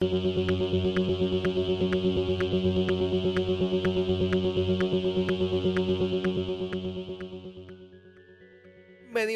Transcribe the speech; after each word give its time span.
Bienvenidos 0.00 0.64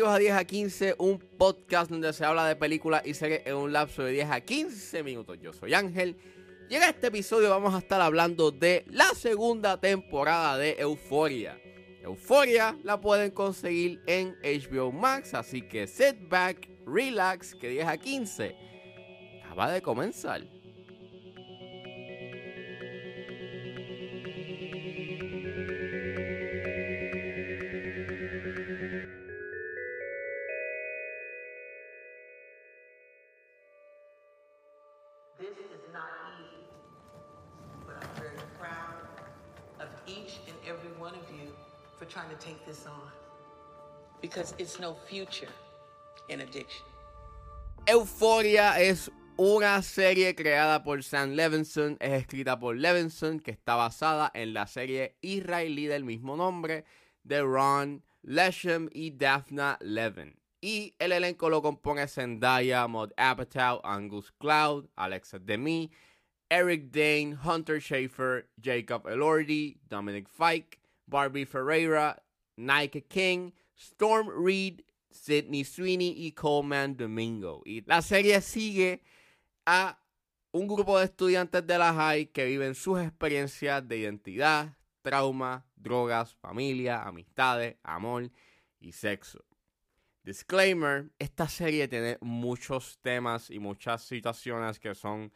a 0.09 0.19
10 0.19 0.33
a 0.33 0.45
15, 0.47 0.95
un 0.97 1.19
podcast 1.19 1.91
donde 1.91 2.15
se 2.15 2.25
habla 2.25 2.47
de 2.47 2.57
películas 2.57 3.03
y 3.05 3.13
series 3.13 3.43
en 3.45 3.57
un 3.57 3.75
lapso 3.75 4.05
de 4.05 4.13
10 4.13 4.31
a 4.31 4.41
15 4.41 5.03
minutos. 5.03 5.39
Yo 5.39 5.53
soy 5.53 5.75
Ángel 5.75 6.17
y 6.71 6.77
en 6.77 6.85
este 6.85 7.09
episodio 7.09 7.51
vamos 7.51 7.75
a 7.75 7.79
estar 7.81 8.01
hablando 8.01 8.51
de 8.51 8.87
la 8.89 9.09
segunda 9.09 9.79
temporada 9.79 10.57
de 10.57 10.77
Euforia. 10.79 11.61
Euforia 12.01 12.75
la 12.83 13.03
pueden 13.03 13.33
conseguir 13.33 14.01
en 14.07 14.35
HBO 14.43 14.93
Max, 14.93 15.35
así 15.35 15.61
que 15.61 15.87
sit 15.87 16.27
back, 16.27 16.71
relax, 16.87 17.55
que 17.55 17.69
10 17.69 17.87
a 17.87 17.99
15 17.99 18.57
acaba 19.45 19.71
de 19.71 19.83
comenzar. 19.83 20.54
One 41.05 41.15
of 41.15 41.31
you 41.39 41.53
for 41.99 42.07
trying 42.07 42.31
to 42.31 42.37
take 42.37 42.65
this 42.65 42.87
on. 42.87 43.11
Because 44.23 44.55
it's 44.59 44.81
no 44.81 44.97
future 45.07 45.53
in 46.31 46.41
addiction. 46.41 46.87
Euforia 47.87 48.81
es 48.81 49.11
una 49.37 49.83
serie 49.83 50.35
creada 50.35 50.83
por 50.83 51.03
Sam 51.03 51.35
Levinson, 51.35 51.99
es 52.01 52.23
escrita 52.23 52.59
por 52.59 52.75
Levinson, 52.77 53.39
que 53.39 53.51
está 53.51 53.75
basada 53.75 54.31
en 54.35 54.55
la 54.55 54.67
serie 54.67 55.17
israelí 55.21 55.87
del 55.87 56.05
mismo 56.05 56.37
nombre 56.37 56.85
de 57.23 57.43
Ron 57.43 58.03
Leshem 58.23 58.89
y 58.91 59.11
Daphna 59.11 59.77
Levin. 59.83 60.35
Y 60.63 60.95
el 60.99 61.13
elenco 61.13 61.51
lo 61.51 61.61
compone 61.61 62.09
Zendaya, 62.09 62.89
Maud 62.89 63.13
Apatow, 63.19 63.83
Angus 63.85 64.33
Cloud, 64.41 64.89
Alexa 64.97 65.39
Demi, 65.39 65.91
Eric 66.51 66.91
Dane, 66.91 67.37
Hunter 67.45 67.79
Schafer, 67.79 68.45
Jacob 68.59 69.07
Elordi, 69.07 69.77
Dominic 69.91 70.27
Fike, 70.31 70.79
Barbie 71.15 71.45
Ferreira, 71.45 72.21
Nike 72.57 73.03
King, 73.03 73.53
Storm 73.77 74.29
Reed, 74.29 74.83
Sidney 75.13 75.63
Sweeney 75.63 76.13
y 76.27 76.33
Coleman 76.33 76.97
Domingo. 76.97 77.63
Y 77.65 77.85
la 77.87 78.03
serie 78.03 78.41
sigue 78.41 79.01
a 79.65 79.97
un 80.51 80.67
grupo 80.67 80.99
de 80.99 81.05
estudiantes 81.05 81.65
de 81.65 81.79
la 81.79 81.95
high 81.95 82.27
que 82.33 82.47
viven 82.47 82.75
sus 82.75 83.01
experiencias 83.01 83.87
de 83.87 83.99
identidad, 83.99 84.77
trauma, 85.03 85.65
drogas, 85.77 86.35
familia, 86.35 87.05
amistades, 87.05 87.77
amor 87.85 88.29
y 88.81 88.91
sexo. 88.91 89.39
Disclaimer, 90.25 91.13
esta 91.21 91.47
serie 91.47 91.87
tiene 91.87 92.19
muchos 92.23 92.99
temas 93.03 93.51
y 93.51 93.61
muchas 93.61 94.03
situaciones 94.03 94.81
que 94.81 94.97
son 94.97 95.31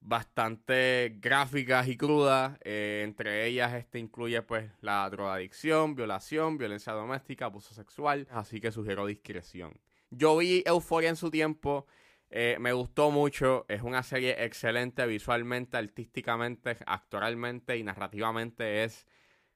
bastante 0.00 1.16
gráficas 1.20 1.88
y 1.88 1.96
crudas. 1.96 2.58
Eh, 2.64 3.02
entre 3.04 3.46
ellas, 3.46 3.74
este 3.74 3.98
incluye 3.98 4.42
pues 4.42 4.70
la 4.80 5.08
drogadicción, 5.10 5.94
violación, 5.94 6.58
violencia 6.58 6.92
doméstica, 6.92 7.46
abuso 7.46 7.74
sexual. 7.74 8.26
Así 8.30 8.60
que 8.60 8.70
sugiero 8.72 9.06
discreción. 9.06 9.80
Yo 10.10 10.36
vi 10.36 10.62
Euforia 10.66 11.10
en 11.10 11.16
su 11.16 11.30
tiempo. 11.30 11.86
eh, 12.30 12.56
me 12.60 12.72
gustó 12.72 13.10
mucho. 13.10 13.66
Es 13.68 13.82
una 13.82 14.02
serie 14.02 14.44
excelente 14.44 15.06
visualmente, 15.06 15.76
artísticamente, 15.76 16.76
actoralmente 16.86 17.76
y 17.76 17.82
narrativamente. 17.84 18.84
Es 18.84 19.06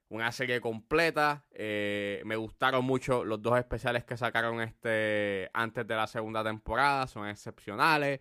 una 0.09 0.33
serie 0.33 0.61
completa. 0.61 1.45
Eh, 1.53 2.23
me 2.25 2.37
gustaron 2.37 2.85
mucho 2.85 3.25
los 3.25 3.41
dos 3.41 3.59
especiales 3.59 4.05
que 4.05 4.17
sacaron 4.17 4.61
este 4.61 5.51
antes 5.53 5.87
de 5.87 5.95
la 5.95 6.07
segunda 6.07 6.45
temporada. 6.45 7.07
Son 7.07 7.29
excepcionales. 7.29 8.21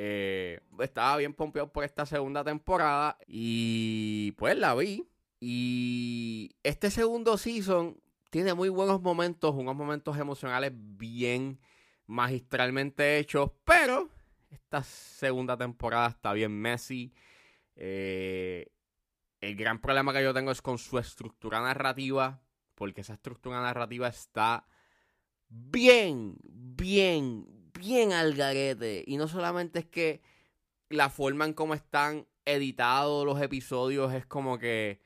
Eh, 0.00 0.60
estaba 0.78 1.16
bien 1.16 1.34
pompeado 1.34 1.72
por 1.72 1.82
esta 1.82 2.06
segunda 2.06 2.44
temporada 2.44 3.18
y 3.26 4.30
pues 4.38 4.56
la 4.56 4.76
vi. 4.76 5.04
Y 5.40 6.54
este 6.62 6.92
segundo 6.92 7.36
season 7.36 8.00
tiene 8.30 8.54
muy 8.54 8.68
buenos 8.68 9.02
momentos, 9.02 9.56
unos 9.56 9.74
momentos 9.74 10.16
emocionales 10.16 10.70
bien 10.72 11.58
magistralmente 12.06 13.18
hechos, 13.18 13.50
pero 13.64 14.08
esta 14.50 14.84
segunda 14.84 15.56
temporada 15.56 16.06
está 16.10 16.32
bien 16.32 16.52
messy. 16.52 17.12
Eh, 17.74 18.70
el 19.40 19.56
gran 19.56 19.80
problema 19.80 20.12
que 20.12 20.22
yo 20.22 20.32
tengo 20.32 20.52
es 20.52 20.62
con 20.62 20.78
su 20.78 21.00
estructura 21.00 21.60
narrativa, 21.60 22.40
porque 22.76 23.00
esa 23.00 23.14
estructura 23.14 23.60
narrativa 23.60 24.06
está 24.06 24.64
bien, 25.48 26.36
bien, 26.44 27.57
bien 27.78 28.12
al 28.12 28.34
garete. 28.34 29.04
Y 29.06 29.16
no 29.16 29.28
solamente 29.28 29.80
es 29.80 29.86
que 29.86 30.20
la 30.90 31.10
forma 31.10 31.44
en 31.44 31.54
cómo 31.54 31.74
están 31.74 32.26
editados 32.44 33.26
los 33.26 33.40
episodios 33.40 34.12
es 34.14 34.26
como 34.26 34.58
que 34.58 35.00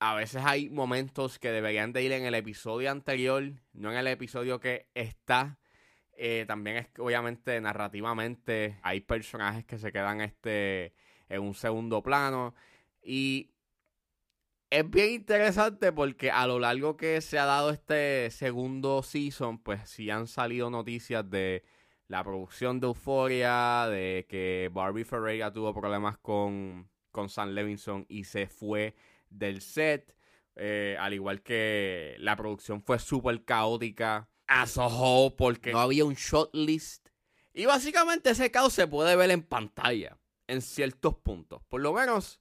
a 0.00 0.14
veces 0.14 0.42
hay 0.44 0.70
momentos 0.70 1.38
que 1.38 1.50
deberían 1.50 1.92
de 1.92 2.04
ir 2.04 2.12
en 2.12 2.24
el 2.24 2.34
episodio 2.34 2.90
anterior, 2.90 3.52
no 3.72 3.90
en 3.90 3.98
el 3.98 4.06
episodio 4.06 4.60
que 4.60 4.88
está. 4.94 5.58
Eh, 6.12 6.44
también 6.48 6.76
es 6.78 6.88
obviamente 6.98 7.60
narrativamente 7.60 8.78
hay 8.82 9.00
personajes 9.00 9.64
que 9.64 9.78
se 9.78 9.92
quedan 9.92 10.20
este 10.20 10.94
en 11.28 11.42
un 11.42 11.54
segundo 11.54 12.02
plano. 12.02 12.54
Y 13.02 13.50
es 14.70 14.88
bien 14.88 15.10
interesante 15.10 15.92
porque 15.92 16.30
a 16.30 16.46
lo 16.46 16.58
largo 16.58 16.96
que 16.96 17.20
se 17.20 17.38
ha 17.38 17.44
dado 17.46 17.70
este 17.70 18.30
segundo 18.30 19.02
season, 19.02 19.58
pues 19.58 19.88
sí 19.88 20.10
han 20.10 20.26
salido 20.26 20.70
noticias 20.70 21.28
de 21.28 21.64
la 22.08 22.24
producción 22.24 22.80
de 22.80 22.86
Euphoria, 22.86 23.86
de 23.88 24.26
que 24.28 24.70
Barbie 24.72 25.04
Ferreira 25.04 25.52
tuvo 25.52 25.74
problemas 25.74 26.18
con, 26.18 26.90
con 27.12 27.28
Sam 27.28 27.50
Levinson 27.50 28.06
y 28.08 28.24
se 28.24 28.46
fue 28.46 28.94
del 29.30 29.60
set. 29.60 30.16
Eh, 30.56 30.96
al 30.98 31.14
igual 31.14 31.42
que 31.42 32.16
la 32.18 32.34
producción 32.34 32.82
fue 32.82 32.98
súper 32.98 33.44
caótica 33.44 34.28
as 34.48 34.76
a 34.76 34.88
whole 34.88 35.32
porque 35.36 35.70
no 35.70 35.78
había 35.78 36.04
un 36.04 36.14
shortlist. 36.14 37.08
Y 37.52 37.66
básicamente 37.66 38.30
ese 38.30 38.50
caos 38.50 38.72
se 38.72 38.88
puede 38.88 39.14
ver 39.14 39.30
en 39.30 39.42
pantalla 39.42 40.18
en 40.46 40.62
ciertos 40.62 41.14
puntos. 41.16 41.62
Por 41.68 41.82
lo 41.82 41.92
menos 41.92 42.40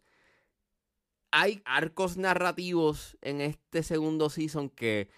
hay 1.32 1.62
arcos 1.66 2.18
narrativos 2.18 3.18
en 3.22 3.42
este 3.42 3.84
segundo 3.84 4.30
season 4.30 4.70
que 4.70 5.10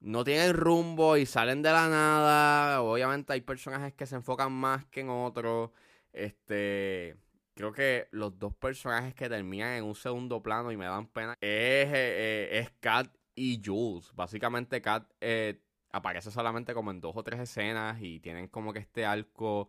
no 0.00 0.24
tienen 0.24 0.54
rumbo 0.54 1.16
y 1.16 1.26
salen 1.26 1.62
de 1.62 1.70
la 1.70 1.88
nada. 1.88 2.82
Obviamente 2.82 3.32
hay 3.32 3.42
personajes 3.42 3.94
que 3.94 4.06
se 4.06 4.16
enfocan 4.16 4.52
más 4.52 4.86
que 4.86 5.00
en 5.00 5.10
otros. 5.10 5.70
Este, 6.12 7.16
creo 7.54 7.72
que 7.72 8.08
los 8.10 8.38
dos 8.38 8.54
personajes 8.54 9.14
que 9.14 9.28
terminan 9.28 9.74
en 9.74 9.84
un 9.84 9.94
segundo 9.94 10.42
plano 10.42 10.72
y 10.72 10.76
me 10.76 10.86
dan 10.86 11.06
pena 11.06 11.34
es, 11.40 11.86
eh, 11.88 11.90
eh, 11.92 12.48
es 12.60 12.70
Kat 12.80 13.14
y 13.34 13.60
Jules. 13.64 14.12
Básicamente 14.14 14.80
Kat 14.80 15.10
eh, 15.20 15.60
aparece 15.92 16.30
solamente 16.30 16.74
como 16.74 16.90
en 16.90 17.00
dos 17.00 17.16
o 17.16 17.22
tres 17.22 17.40
escenas 17.40 18.00
y 18.00 18.20
tienen 18.20 18.48
como 18.48 18.72
que 18.72 18.80
este 18.80 19.04
arco 19.04 19.68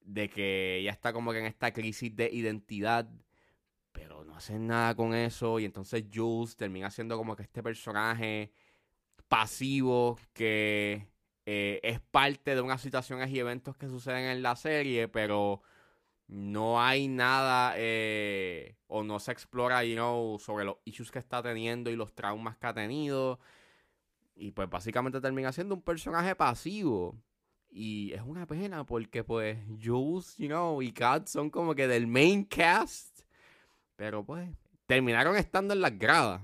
de 0.00 0.30
que 0.30 0.78
ella 0.78 0.92
está 0.92 1.12
como 1.12 1.32
que 1.32 1.40
en 1.40 1.46
esta 1.46 1.72
crisis 1.72 2.14
de 2.16 2.30
identidad 2.32 3.08
pero 3.92 4.24
no 4.24 4.36
hacen 4.36 4.66
nada 4.66 4.94
con 4.94 5.14
eso 5.14 5.58
y 5.58 5.64
entonces 5.64 6.04
Jules 6.12 6.56
termina 6.56 6.90
siendo 6.90 7.16
como 7.16 7.36
que 7.36 7.42
este 7.42 7.62
personaje 7.62 8.52
pasivo 9.30 10.18
que 10.32 11.06
eh, 11.46 11.80
es 11.84 12.00
parte 12.00 12.56
de 12.56 12.60
unas 12.60 12.82
situaciones 12.82 13.30
y 13.30 13.38
eventos 13.38 13.76
que 13.76 13.88
suceden 13.88 14.24
en 14.24 14.42
la 14.42 14.56
serie, 14.56 15.06
pero 15.06 15.62
no 16.26 16.82
hay 16.82 17.06
nada 17.06 17.74
eh, 17.76 18.76
o 18.88 19.04
no 19.04 19.20
se 19.20 19.30
explora, 19.30 19.84
you 19.84 19.94
know, 19.94 20.38
sobre 20.40 20.64
los 20.64 20.78
issues 20.84 21.12
que 21.12 21.20
está 21.20 21.42
teniendo 21.42 21.90
y 21.90 21.96
los 21.96 22.12
traumas 22.12 22.56
que 22.58 22.66
ha 22.66 22.74
tenido. 22.74 23.38
Y 24.34 24.50
pues 24.50 24.68
básicamente 24.68 25.20
termina 25.20 25.52
siendo 25.52 25.76
un 25.76 25.82
personaje 25.82 26.34
pasivo. 26.34 27.16
Y 27.70 28.12
es 28.12 28.22
una 28.22 28.46
pena 28.48 28.84
porque 28.84 29.22
pues 29.22 29.58
Jules, 29.80 30.36
you 30.38 30.48
know, 30.48 30.82
y 30.82 30.90
Kat 30.90 31.28
son 31.28 31.50
como 31.50 31.76
que 31.76 31.86
del 31.86 32.08
main 32.08 32.44
cast. 32.44 33.20
Pero 33.94 34.24
pues 34.24 34.50
terminaron 34.86 35.36
estando 35.36 35.72
en 35.72 35.82
las 35.82 35.96
gradas. 35.96 36.42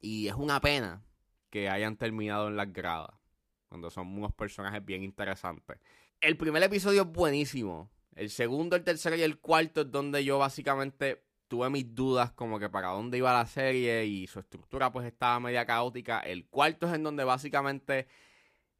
Y 0.00 0.28
es 0.28 0.34
una 0.34 0.60
pena 0.60 1.02
que 1.50 1.68
hayan 1.68 1.96
terminado 1.96 2.48
en 2.48 2.56
las 2.56 2.72
gradas. 2.72 3.14
Cuando 3.68 3.90
son 3.90 4.08
unos 4.16 4.32
personajes 4.32 4.84
bien 4.84 5.02
interesantes. 5.02 5.78
El 6.20 6.36
primer 6.36 6.62
episodio 6.62 7.02
es 7.02 7.08
buenísimo. 7.08 7.90
El 8.14 8.30
segundo, 8.30 8.76
el 8.76 8.82
tercero 8.82 9.14
y 9.16 9.22
el 9.22 9.38
cuarto 9.38 9.82
es 9.82 9.90
donde 9.90 10.24
yo 10.24 10.38
básicamente 10.38 11.22
tuve 11.48 11.70
mis 11.70 11.94
dudas 11.94 12.32
como 12.32 12.58
que 12.58 12.68
para 12.68 12.88
dónde 12.88 13.18
iba 13.18 13.32
la 13.32 13.46
serie 13.46 14.04
y 14.04 14.26
su 14.26 14.40
estructura 14.40 14.92
pues 14.92 15.06
estaba 15.06 15.40
media 15.40 15.64
caótica. 15.64 16.20
El 16.20 16.46
cuarto 16.46 16.86
es 16.86 16.94
en 16.94 17.02
donde 17.02 17.24
básicamente 17.24 18.06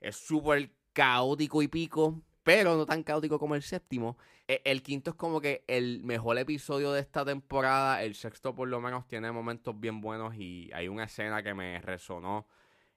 es 0.00 0.16
súper 0.16 0.72
caótico 0.92 1.62
y 1.62 1.68
pico, 1.68 2.22
pero 2.42 2.76
no 2.76 2.86
tan 2.86 3.02
caótico 3.02 3.38
como 3.38 3.54
el 3.54 3.62
séptimo. 3.62 4.18
e, 4.46 4.62
el 4.64 4.82
quinto 4.82 5.10
es 5.10 5.16
como 5.16 5.40
que 5.40 5.64
el 5.66 6.02
mejor 6.02 6.38
episodio 6.38 6.92
de 6.92 7.00
esta 7.00 7.24
temporada. 7.24 8.02
El 8.02 8.14
sexto, 8.14 8.54
por 8.54 8.68
lo 8.68 8.80
menos, 8.80 9.06
tiene 9.06 9.30
momentos 9.32 9.78
bien 9.78 10.00
buenos. 10.00 10.34
Y 10.36 10.70
hay 10.72 10.88
una 10.88 11.04
escena 11.04 11.42
que 11.42 11.54
me 11.54 11.80
resonó 11.80 12.46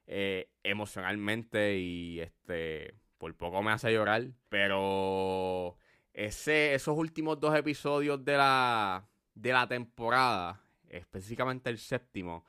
eh, 0.06 0.50
emocionalmente. 0.62 1.78
Y 1.78 2.20
este. 2.20 2.94
Por 3.18 3.36
poco 3.36 3.62
me 3.62 3.72
hace 3.72 3.92
llorar. 3.92 4.28
Pero. 4.48 5.76
Ese, 6.12 6.74
esos 6.74 6.96
últimos 6.96 7.40
dos 7.40 7.54
episodios 7.56 8.24
de 8.24 8.36
la. 8.36 9.08
De 9.34 9.52
la 9.52 9.66
temporada. 9.66 10.60
Específicamente 10.88 11.70
el 11.70 11.78
séptimo. 11.78 12.44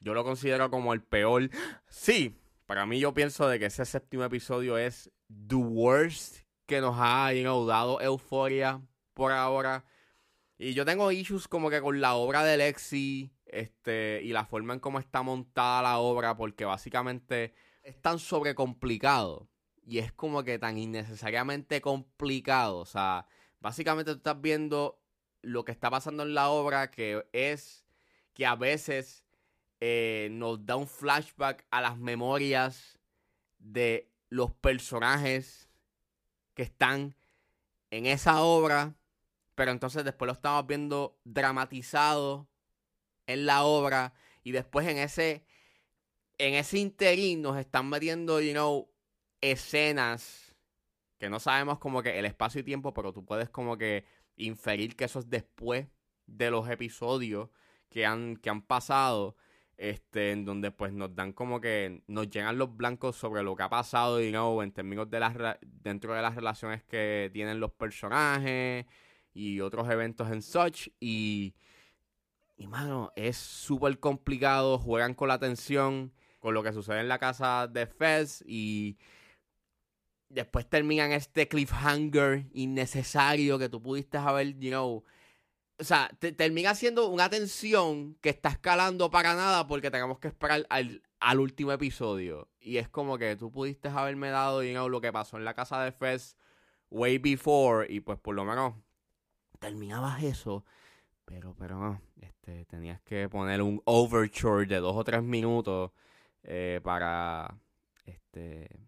Yo 0.00 0.14
lo 0.14 0.24
considero 0.24 0.70
como 0.70 0.92
el 0.92 1.02
peor. 1.02 1.50
Sí. 1.88 2.36
Para 2.66 2.84
mí, 2.84 3.00
yo 3.00 3.14
pienso 3.14 3.48
de 3.48 3.58
que 3.58 3.66
ese 3.66 3.86
séptimo 3.86 4.24
episodio 4.24 4.76
es 4.76 5.10
the 5.48 5.54
worst 5.54 6.42
que 6.66 6.82
nos 6.82 6.96
ha 6.98 7.32
dado 7.32 8.00
euforia 8.02 8.82
por 9.14 9.32
ahora. 9.32 9.86
Y 10.58 10.74
yo 10.74 10.84
tengo 10.84 11.10
issues 11.10 11.48
como 11.48 11.70
que 11.70 11.80
con 11.80 12.00
la 12.00 12.14
obra 12.14 12.44
de 12.44 12.58
Lexi 12.58 13.32
este, 13.48 14.20
y 14.22 14.32
la 14.32 14.44
forma 14.44 14.74
en 14.74 14.80
cómo 14.80 14.98
está 14.98 15.22
montada 15.22 15.82
la 15.82 15.98
obra, 15.98 16.36
porque 16.36 16.64
básicamente 16.64 17.54
es 17.82 18.00
tan 18.00 18.18
sobrecomplicado 18.18 19.48
y 19.84 19.98
es 19.98 20.12
como 20.12 20.44
que 20.44 20.58
tan 20.58 20.78
innecesariamente 20.78 21.80
complicado. 21.80 22.78
O 22.78 22.86
sea, 22.86 23.26
básicamente 23.60 24.12
tú 24.12 24.18
estás 24.18 24.40
viendo 24.40 25.00
lo 25.42 25.64
que 25.64 25.72
está 25.72 25.90
pasando 25.90 26.22
en 26.22 26.34
la 26.34 26.50
obra, 26.50 26.90
que 26.90 27.26
es 27.32 27.86
que 28.34 28.46
a 28.46 28.54
veces 28.54 29.24
eh, 29.80 30.28
nos 30.32 30.64
da 30.66 30.76
un 30.76 30.86
flashback 30.86 31.66
a 31.70 31.80
las 31.80 31.96
memorias 31.96 32.98
de 33.58 34.10
los 34.28 34.52
personajes 34.52 35.70
que 36.54 36.62
están 36.64 37.14
en 37.90 38.06
esa 38.06 38.42
obra, 38.42 38.94
pero 39.54 39.70
entonces 39.70 40.04
después 40.04 40.26
lo 40.26 40.32
estamos 40.34 40.66
viendo 40.66 41.18
dramatizado 41.24 42.48
en 43.28 43.46
la 43.46 43.62
obra 43.62 44.12
y 44.42 44.50
después 44.50 44.88
en 44.88 44.98
ese 44.98 45.44
en 46.38 46.54
ese 46.54 46.78
interín 46.78 47.42
nos 47.42 47.56
están 47.56 47.88
metiendo, 47.88 48.40
you 48.40 48.52
know, 48.52 48.90
escenas 49.40 50.56
que 51.18 51.28
no 51.28 51.40
sabemos 51.40 51.78
como 51.78 52.02
que 52.02 52.18
el 52.18 52.24
espacio 52.24 52.60
y 52.60 52.64
tiempo, 52.64 52.94
pero 52.94 53.12
tú 53.12 53.24
puedes 53.24 53.48
como 53.50 53.76
que 53.76 54.04
inferir 54.36 54.96
que 54.96 55.04
eso 55.04 55.18
es 55.18 55.28
después 55.28 55.88
de 56.26 56.50
los 56.50 56.68
episodios 56.68 57.50
que 57.88 58.06
han, 58.06 58.36
que 58.36 58.50
han 58.50 58.62
pasado 58.62 59.36
este, 59.78 60.32
en 60.32 60.44
donde 60.44 60.70
pues 60.72 60.92
nos 60.92 61.14
dan 61.14 61.32
como 61.32 61.60
que 61.60 62.02
nos 62.08 62.28
llegan 62.28 62.58
los 62.58 62.76
blancos 62.76 63.16
sobre 63.16 63.42
lo 63.42 63.56
que 63.56 63.62
ha 63.62 63.68
pasado, 63.70 64.20
y 64.22 64.32
no 64.32 64.62
en 64.62 64.72
términos 64.72 65.08
de 65.08 65.20
las 65.20 65.34
dentro 65.62 66.14
de 66.14 66.22
las 66.22 66.34
relaciones 66.34 66.82
que 66.84 67.30
tienen 67.32 67.60
los 67.60 67.72
personajes 67.72 68.86
y 69.32 69.60
otros 69.60 69.88
eventos 69.88 70.30
en 70.30 70.42
such. 70.42 70.88
Y 71.00 71.54
y 72.58 72.66
mano, 72.66 73.12
es 73.16 73.36
súper 73.36 74.00
complicado, 74.00 74.78
juegan 74.78 75.14
con 75.14 75.28
la 75.28 75.38
tensión, 75.38 76.12
con 76.40 76.54
lo 76.54 76.62
que 76.62 76.72
sucede 76.72 77.00
en 77.00 77.08
la 77.08 77.20
casa 77.20 77.68
de 77.68 77.86
Fez 77.86 78.42
y 78.46 78.98
después 80.28 80.68
terminan 80.68 81.12
este 81.12 81.48
cliffhanger 81.48 82.46
innecesario 82.52 83.58
que 83.58 83.68
tú 83.68 83.80
pudiste 83.80 84.18
haber, 84.18 84.58
you 84.58 84.70
know, 84.70 85.04
o 85.80 85.84
sea, 85.84 86.10
termina 86.36 86.74
siendo 86.74 87.08
una 87.08 87.30
tensión 87.30 88.16
que 88.20 88.30
está 88.30 88.48
escalando 88.48 89.10
para 89.10 89.34
nada 89.34 89.68
porque 89.68 89.92
tenemos 89.92 90.18
que 90.18 90.28
esperar 90.28 90.66
al, 90.70 91.00
último 91.38 91.70
episodio. 91.70 92.48
Y 92.58 92.78
es 92.78 92.88
como 92.88 93.16
que 93.18 93.36
tú 93.36 93.52
pudiste 93.52 93.88
haberme 93.88 94.30
dado, 94.30 94.64
you 94.64 94.88
lo 94.88 95.00
que 95.00 95.12
pasó 95.12 95.36
en 95.36 95.44
la 95.44 95.54
casa 95.54 95.80
de 95.84 95.92
Fez 95.92 96.36
way 96.90 97.18
before. 97.18 97.86
Y 97.88 98.00
pues 98.00 98.18
por 98.18 98.34
lo 98.34 98.44
menos 98.44 98.74
terminabas 99.60 100.22
eso. 100.24 100.64
Pero, 101.28 101.54
pero 101.58 101.78
no, 101.78 102.00
este, 102.20 102.64
tenías 102.64 103.00
que 103.02 103.28
poner 103.28 103.60
un 103.60 103.82
overture 103.84 104.66
de 104.66 104.76
dos 104.76 104.96
o 104.96 105.04
tres 105.04 105.22
minutos 105.22 105.92
eh, 106.42 106.80
para 106.82 107.54
este 108.06 108.80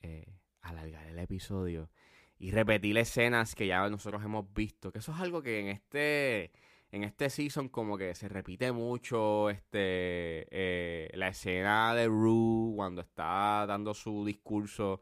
eh, 0.00 0.38
alargar 0.62 1.06
el 1.06 1.18
episodio 1.18 1.90
y 2.38 2.52
repetir 2.52 2.96
escenas 2.96 3.54
que 3.54 3.66
ya 3.66 3.86
nosotros 3.90 4.24
hemos 4.24 4.52
visto. 4.54 4.90
Que 4.92 5.00
eso 5.00 5.12
es 5.12 5.20
algo 5.20 5.42
que 5.42 5.60
en 5.60 5.66
este, 5.68 6.52
en 6.90 7.04
este 7.04 7.28
season 7.28 7.68
como 7.68 7.98
que 7.98 8.14
se 8.14 8.28
repite 8.28 8.72
mucho. 8.72 9.50
Este, 9.50 10.46
eh, 10.50 11.10
la 11.14 11.28
escena 11.28 11.94
de 11.94 12.06
Rue 12.06 12.74
cuando 12.76 13.02
está 13.02 13.66
dando 13.66 13.92
su 13.92 14.24
discurso 14.24 15.00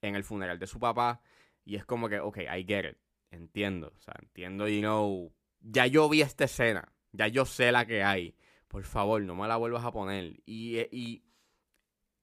en 0.00 0.14
el 0.14 0.24
funeral 0.24 0.58
de 0.58 0.66
su 0.66 0.78
papá. 0.78 1.20
Y 1.64 1.76
es 1.76 1.84
como 1.84 2.08
que, 2.08 2.20
ok, 2.20 2.38
I 2.38 2.64
get 2.64 2.90
it. 2.90 2.96
Entiendo. 3.30 3.92
O 3.94 4.00
sea, 4.00 4.14
entiendo, 4.22 4.68
you 4.68 4.80
know. 4.80 5.32
Ya 5.60 5.86
yo 5.86 6.08
vi 6.08 6.22
esta 6.22 6.44
escena. 6.44 6.92
Ya 7.12 7.28
yo 7.28 7.44
sé 7.44 7.72
la 7.72 7.86
que 7.86 8.02
hay. 8.02 8.36
Por 8.68 8.84
favor, 8.84 9.22
no 9.22 9.34
me 9.34 9.48
la 9.48 9.56
vuelvas 9.56 9.84
a 9.84 9.92
poner. 9.92 10.40
Y, 10.44 10.78
eh, 10.78 10.88
y 10.92 11.24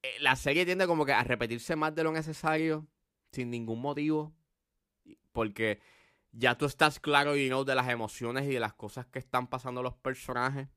eh, 0.04 0.16
la 0.20 0.36
serie 0.36 0.66
tiende 0.66 0.88
como 0.88 1.06
que 1.06 1.14
a 1.14 1.24
repetirse 1.24 1.76
más 1.76 1.94
de 1.96 2.04
lo 2.04 2.12
necesario. 2.12 2.88
Sin 3.32 3.50
ningún 3.50 3.82
motivo 3.82 4.34
porque 5.36 5.82
ya 6.32 6.58
tú 6.58 6.66
estás 6.66 7.00
claro 7.00 7.36
you 7.36 7.48
know, 7.48 7.64
de 7.64 7.76
las 7.76 7.90
emociones 7.90 8.46
y 8.46 8.54
de 8.54 8.60
las 8.60 8.74
cosas 8.74 9.06
que 9.06 9.20
están 9.20 9.48
pasando 9.48 9.84
los 9.84 9.94
personajes. 9.96 10.68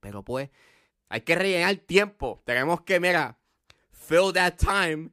Pero 0.00 0.22
pues, 0.22 0.50
hay 1.08 1.20
que 1.22 1.34
rellenar 1.34 1.76
tiempo. 1.78 2.42
Tenemos 2.46 2.80
que, 2.82 3.00
mira, 3.00 3.38
fill 3.90 4.32
that 4.32 4.54
time. 4.56 5.10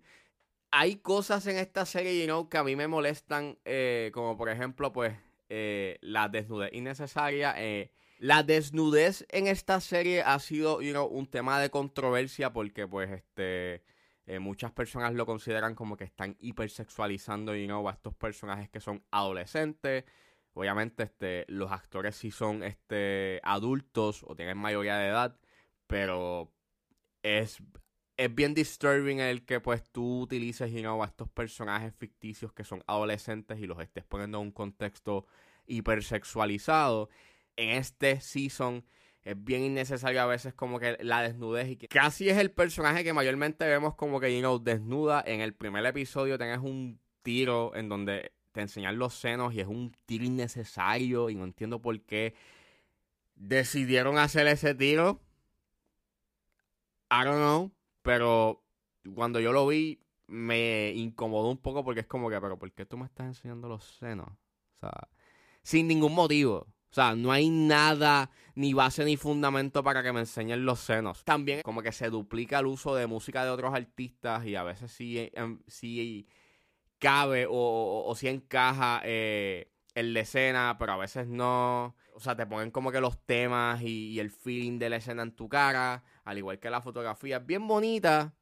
Hay 0.71 0.97
cosas 0.97 1.45
en 1.47 1.57
esta 1.57 1.85
serie, 1.85 2.19
you 2.19 2.25
know, 2.25 2.47
que 2.47 2.57
a 2.57 2.63
mí 2.63 2.75
me 2.75 2.87
molestan, 2.87 3.57
eh, 3.65 4.11
como 4.13 4.37
por 4.37 4.49
ejemplo, 4.49 4.93
pues, 4.93 5.13
eh, 5.55 5.97
la 6.01 6.29
desnudez 6.29 6.73
innecesaria. 6.73 7.53
Eh, 7.57 7.91
la 8.17 8.41
desnudez 8.41 9.25
en 9.29 9.45
esta 9.45 9.79
serie 9.81 10.23
ha 10.23 10.39
sido, 10.39 10.81
you 10.81 11.05
un 11.05 11.27
tema 11.27 11.59
de 11.59 11.69
controversia 11.69 12.51
porque, 12.51 12.87
pues, 12.87 13.11
este 13.11 13.83
eh, 14.25 14.39
muchas 14.39 14.71
personas 14.71 15.13
lo 15.13 15.25
consideran 15.25 15.75
como 15.75 15.97
que 15.97 16.05
están 16.05 16.37
hipersexualizando 16.39 17.55
you 17.55 17.65
know, 17.67 17.87
a 17.87 17.91
estos 17.91 18.15
personajes 18.15 18.69
que 18.69 18.79
son 18.79 19.03
adolescentes. 19.11 20.05
Obviamente, 20.53 21.03
este, 21.03 21.45
los 21.49 21.71
actores 21.71 22.15
sí 22.15 22.31
son 22.31 22.63
este, 22.63 23.39
adultos 23.43 24.23
o 24.25 24.35
tienen 24.35 24.57
mayoría 24.57 24.97
de 24.97 25.09
edad, 25.09 25.37
pero 25.87 26.51
es, 27.21 27.57
es 28.17 28.33
bien 28.33 28.53
disturbing 28.53 29.19
el 29.19 29.45
que 29.45 29.59
pues 29.59 29.83
tú 29.91 30.21
utilices 30.21 30.71
you 30.71 30.79
know, 30.79 31.01
a 31.03 31.07
estos 31.07 31.29
personajes 31.29 31.93
ficticios 31.95 32.53
que 32.53 32.63
son 32.63 32.83
adolescentes 32.87 33.59
y 33.59 33.65
los 33.65 33.79
estés 33.79 34.03
poniendo 34.03 34.39
en 34.39 34.45
un 34.45 34.51
contexto 34.51 35.25
hipersexualizado. 35.65 37.09
En 37.55 37.69
este 37.71 38.21
season 38.21 38.85
es 39.23 39.41
bien 39.41 39.63
innecesario 39.63 40.21
a 40.21 40.25
veces 40.25 40.53
como 40.53 40.79
que 40.79 40.97
la 41.01 41.21
desnudez 41.21 41.69
y 41.69 41.77
que 41.77 41.87
casi 41.87 42.29
es 42.29 42.37
el 42.37 42.51
personaje 42.51 43.03
que 43.03 43.13
mayormente 43.13 43.65
vemos 43.65 43.95
como 43.95 44.19
que, 44.19 44.33
you 44.33 44.41
know, 44.41 44.59
desnuda. 44.59 45.23
En 45.25 45.41
el 45.41 45.53
primer 45.53 45.85
episodio 45.85 46.37
tenés 46.37 46.59
un 46.59 46.99
tiro 47.21 47.75
en 47.75 47.89
donde 47.89 48.33
te 48.51 48.61
enseñan 48.61 48.99
los 48.99 49.13
senos 49.15 49.53
y 49.53 49.61
es 49.61 49.67
un 49.67 49.95
tiro 50.05 50.25
innecesario 50.25 51.29
y 51.29 51.35
no 51.35 51.45
entiendo 51.45 51.81
por 51.81 51.99
qué 52.01 52.35
decidieron 53.35 54.17
hacer 54.17 54.47
ese 54.47 54.75
tiro. 54.75 55.21
I 57.09 57.23
don't 57.23 57.37
know, 57.37 57.71
pero 58.03 58.63
cuando 59.15 59.39
yo 59.39 59.51
lo 59.51 59.65
vi 59.65 59.99
me 60.27 60.91
incomodó 60.95 61.49
un 61.49 61.57
poco 61.57 61.83
porque 61.83 62.01
es 62.01 62.07
como 62.07 62.29
que, 62.29 62.39
pero 62.39 62.57
¿por 62.59 62.71
qué 62.71 62.85
tú 62.85 62.97
me 62.97 63.05
estás 63.05 63.27
enseñando 63.27 63.67
los 63.67 63.83
senos? 63.83 64.29
O 64.29 64.79
sea, 64.79 65.09
sin 65.63 65.87
ningún 65.87 66.13
motivo. 66.13 66.67
O 66.93 66.95
sea, 66.95 67.15
no 67.15 67.31
hay 67.31 67.49
nada, 67.49 68.29
ni 68.53 68.73
base 68.73 69.03
ni 69.03 69.17
fundamento 69.17 69.83
para 69.83 70.03
que 70.03 70.13
me 70.13 70.19
enseñen 70.19 70.63
los 70.63 70.79
senos. 70.79 71.23
También 71.23 71.63
como 71.63 71.81
que 71.81 71.91
se 71.91 72.11
duplica 72.11 72.59
el 72.59 72.67
uso 72.67 72.93
de 72.93 73.07
música 73.07 73.43
de 73.43 73.49
otros 73.49 73.73
artistas 73.73 74.45
y 74.45 74.55
a 74.55 74.61
veces 74.61 74.91
sí, 74.91 75.31
em, 75.33 75.59
cabe 76.99 77.47
o, 77.47 78.05
o, 78.05 78.15
sí 78.15 78.27
encaja 78.27 79.01
eh, 79.03 79.71
en 79.95 80.13
la 80.13 80.19
escena, 80.19 80.75
pero 80.79 80.93
a 80.93 80.97
veces 80.97 81.27
no. 81.27 81.95
O 82.13 82.19
sea, 82.19 82.35
te 82.35 82.45
ponen 82.45 82.69
como 82.69 82.91
que 82.91 83.01
los 83.01 83.17
temas 83.25 83.81
y, 83.81 84.19
el 84.19 84.29
feeling 84.29 84.77
de 84.77 84.89
la 84.89 84.97
escena 84.97 85.23
en 85.23 85.35
tu 85.35 85.49
cara, 85.49 86.03
al 86.23 86.37
igual 86.37 86.59
que 86.59 86.69
la 86.69 86.81
fotografía. 86.81 87.39
Bien 87.39 87.67
bonita, 87.67 88.35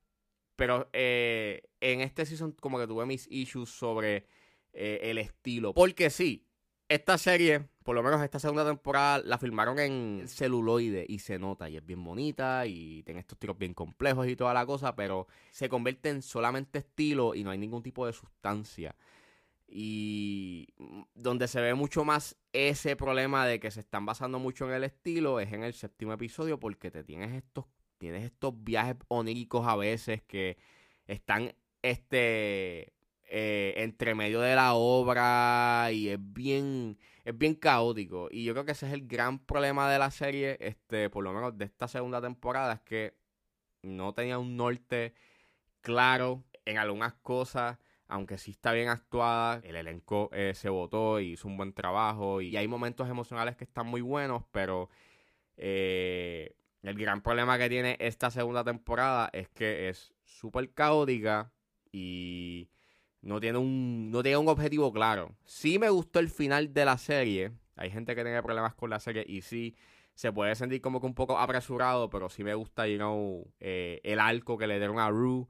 pero 0.55 0.89
eh, 0.93 1.63
en 1.79 2.01
este 2.01 2.25
season 2.25 2.51
como 2.53 2.79
que 2.79 2.87
tuve 2.87 3.05
mis 3.05 3.27
issues 3.29 3.69
sobre 3.69 4.27
eh, 4.73 4.99
el 5.03 5.17
estilo. 5.17 5.73
Porque 5.73 6.09
sí, 6.09 6.45
esta 6.87 7.17
serie, 7.17 7.69
por 7.83 7.95
lo 7.95 8.03
menos 8.03 8.21
esta 8.21 8.39
segunda 8.39 8.65
temporada, 8.65 9.21
la 9.23 9.37
filmaron 9.37 9.79
en 9.79 10.23
celuloide 10.27 11.05
y 11.07 11.19
se 11.19 11.39
nota 11.39 11.69
y 11.69 11.77
es 11.77 11.85
bien 11.85 12.03
bonita 12.03 12.65
y 12.67 13.01
tiene 13.03 13.21
estos 13.21 13.39
tiros 13.39 13.57
bien 13.57 13.73
complejos 13.73 14.27
y 14.27 14.35
toda 14.35 14.53
la 14.53 14.65
cosa, 14.65 14.95
pero 14.95 15.27
se 15.51 15.69
convierte 15.69 16.09
en 16.09 16.21
solamente 16.21 16.79
estilo 16.79 17.33
y 17.33 17.43
no 17.43 17.51
hay 17.51 17.57
ningún 17.57 17.81
tipo 17.81 18.05
de 18.05 18.13
sustancia. 18.13 18.95
Y 19.73 20.67
donde 21.15 21.47
se 21.47 21.61
ve 21.61 21.73
mucho 21.73 22.03
más 22.03 22.35
ese 22.51 22.95
problema 22.97 23.45
de 23.45 23.59
que 23.59 23.71
se 23.71 23.79
están 23.79 24.05
basando 24.05 24.37
mucho 24.37 24.65
en 24.65 24.73
el 24.73 24.83
estilo 24.83 25.39
es 25.39 25.53
en 25.53 25.63
el 25.63 25.73
séptimo 25.73 26.11
episodio 26.11 26.59
porque 26.59 26.91
te 26.91 27.05
tienes 27.05 27.31
estos 27.31 27.65
tienes 27.97 28.25
estos 28.25 28.53
viajes 28.63 28.97
oníricos 29.07 29.65
a 29.67 29.75
veces 29.75 30.23
que 30.23 30.57
están 31.05 31.53
este 31.83 32.93
eh, 33.33 33.75
entre 33.77 34.13
medio 34.13 34.41
de 34.41 34.55
la 34.55 34.73
obra 34.73 35.89
y 35.93 36.09
es 36.09 36.19
bien, 36.19 36.97
es 37.23 37.37
bien 37.37 37.55
caótico. 37.55 38.27
Y 38.29 38.43
yo 38.43 38.51
creo 38.51 38.65
que 38.65 38.73
ese 38.73 38.87
es 38.87 38.93
el 38.93 39.07
gran 39.07 39.39
problema 39.39 39.89
de 39.89 39.97
la 39.99 40.11
serie, 40.11 40.57
este, 40.59 41.09
por 41.09 41.23
lo 41.23 41.31
menos 41.31 41.57
de 41.57 41.63
esta 41.63 41.87
segunda 41.87 42.21
temporada, 42.21 42.73
es 42.73 42.81
que 42.81 43.15
no 43.83 44.13
tenía 44.13 44.37
un 44.37 44.57
norte 44.57 45.13
claro 45.79 46.43
en 46.65 46.77
algunas 46.77 47.13
cosas 47.13 47.77
aunque 48.11 48.37
sí 48.37 48.51
está 48.51 48.73
bien 48.73 48.89
actuada, 48.89 49.61
el 49.63 49.75
elenco 49.77 50.29
eh, 50.33 50.51
se 50.53 50.67
votó 50.67 51.21
y 51.21 51.31
hizo 51.31 51.47
un 51.47 51.55
buen 51.55 51.71
trabajo 51.71 52.41
y 52.41 52.57
hay 52.57 52.67
momentos 52.67 53.09
emocionales 53.09 53.55
que 53.55 53.63
están 53.63 53.87
muy 53.87 54.01
buenos, 54.01 54.43
pero 54.51 54.89
eh, 55.55 56.53
el 56.83 56.97
gran 56.97 57.21
problema 57.21 57.57
que 57.57 57.69
tiene 57.69 57.95
esta 58.01 58.29
segunda 58.29 58.65
temporada 58.65 59.29
es 59.31 59.47
que 59.49 59.87
es 59.87 60.13
súper 60.25 60.73
caótica 60.73 61.53
y 61.93 62.69
no 63.21 63.39
tiene, 63.39 63.57
un, 63.59 64.11
no 64.11 64.21
tiene 64.21 64.37
un 64.37 64.49
objetivo 64.49 64.91
claro. 64.91 65.33
Sí 65.45 65.79
me 65.79 65.89
gustó 65.89 66.19
el 66.19 66.29
final 66.29 66.73
de 66.73 66.83
la 66.83 66.97
serie, 66.97 67.53
hay 67.77 67.91
gente 67.91 68.13
que 68.13 68.23
tiene 68.23 68.43
problemas 68.43 68.75
con 68.75 68.89
la 68.89 68.99
serie 68.99 69.23
y 69.25 69.41
sí 69.41 69.73
se 70.15 70.33
puede 70.33 70.53
sentir 70.55 70.81
como 70.81 70.99
que 70.99 71.07
un 71.07 71.15
poco 71.15 71.39
apresurado, 71.39 72.09
pero 72.09 72.27
sí 72.27 72.43
me 72.43 72.55
gusta, 72.55 72.87
you 72.87 72.97
know, 72.97 73.47
eh, 73.61 74.01
el 74.03 74.19
arco 74.19 74.57
que 74.57 74.67
le 74.67 74.77
dieron 74.79 74.99
a 74.99 75.09
Rue 75.09 75.47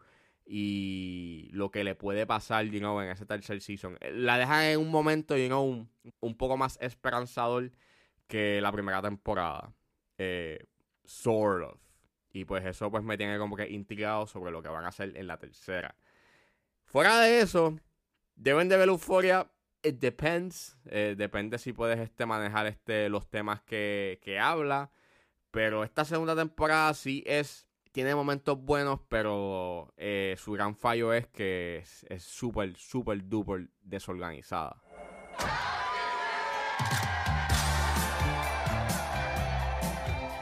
y 0.54 1.48
lo 1.54 1.72
que 1.72 1.86
le 1.86 1.96
puede 1.96 2.28
pasar, 2.28 2.66
you 2.66 2.80
know, 2.80 3.00
en 3.00 3.10
ese 3.10 3.26
tercer 3.26 3.62
season. 3.62 3.98
La 4.12 4.38
dejan 4.38 4.66
en 4.66 4.82
un 4.82 4.90
momento, 4.90 5.38
you 5.38 5.48
know, 5.48 5.88
un, 6.20 6.36
poco 6.36 6.58
más 6.58 6.78
esperanzador 6.82 7.72
que 8.28 8.60
la 8.60 8.70
primera 8.74 9.02
temporada. 9.02 9.74
Eh, 10.18 10.60
sort 11.06 11.64
of. 11.64 11.80
Y 12.34 12.44
pues 12.44 12.66
eso 12.66 12.92
pues 12.92 13.02
me 13.02 13.18
tiene 13.18 13.38
como 13.38 13.56
que 13.56 13.70
intrigado 13.70 14.28
sobre 14.28 14.52
lo 14.52 14.62
que 14.62 14.68
van 14.68 14.84
a 14.84 14.90
hacer 14.90 15.16
en 15.16 15.26
la 15.26 15.38
tercera. 15.38 15.96
Fuera 16.84 17.22
de 17.22 17.40
eso, 17.40 17.80
deben 18.36 18.68
de 18.68 18.76
ver 18.76 18.90
Euphoria. 18.90 19.50
It 19.84 20.00
depends. 20.00 20.78
Eh, 20.88 21.16
depende 21.18 21.60
si 21.60 21.72
puedes 21.72 21.98
este, 21.98 22.26
manejar 22.26 22.68
este, 22.68 23.08
los 23.08 23.30
temas 23.30 23.62
que, 23.62 24.20
que 24.22 24.38
habla. 24.38 24.92
Pero 25.50 25.86
esta 25.86 26.04
segunda 26.04 26.36
temporada 26.36 26.94
sí 26.94 27.24
es 27.26 27.71
tiene 27.92 28.16
momentos 28.16 28.60
buenos, 28.60 29.00
pero 29.10 29.94
eh, 29.98 30.36
su 30.38 30.54
gran 30.54 30.76
fallo 30.76 31.14
es 31.14 31.28
que 31.28 31.84
es 32.10 32.24
súper, 32.24 32.76
súper, 32.78 33.28
duper 33.28 33.70
desorganizada. 33.84 34.82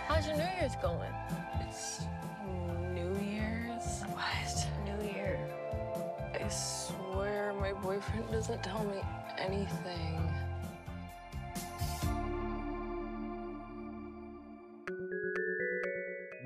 How's 0.08 0.28
your 0.28 0.36
New 0.36 0.46
Year's 0.60 0.76
going? 0.82 1.14
It's 1.68 2.02
New 2.94 3.18
Year's? 3.20 4.04
What? 4.14 4.68
New 4.86 5.14
Year. 5.14 5.40
I 6.34 6.48
swear 6.50 7.54
my 7.54 7.74
boyfriend 7.74 8.32
doesn't 8.32 8.62
tell 8.64 8.84
me 8.84 9.02
anything. 9.38 10.49